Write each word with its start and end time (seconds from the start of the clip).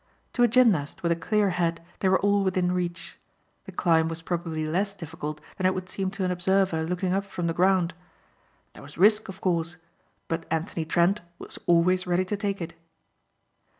To 0.33 0.41
a 0.41 0.47
gymnast 0.47 1.03
with 1.03 1.11
a 1.11 1.15
clear 1.15 1.51
head 1.51 1.79
they 1.99 2.09
were 2.09 2.19
all 2.21 2.43
within 2.43 2.71
reach. 2.71 3.19
The 3.65 3.71
climb 3.71 4.07
was 4.07 4.23
probably 4.23 4.65
less 4.65 4.95
difficult 4.95 5.39
than 5.57 5.67
it 5.67 5.75
would 5.75 5.89
seem 5.89 6.09
to 6.09 6.25
an 6.25 6.31
observer 6.31 6.81
looking 6.83 7.13
up 7.13 7.23
from 7.23 7.45
the 7.45 7.53
ground. 7.53 7.93
There 8.73 8.81
was 8.81 8.97
risk, 8.97 9.29
of 9.29 9.41
course, 9.41 9.77
but 10.27 10.47
Anthony 10.49 10.85
Trent 10.85 11.21
was 11.37 11.59
always 11.67 12.07
ready 12.07 12.25
to 12.25 12.35
take 12.35 12.63
it. 12.63 12.73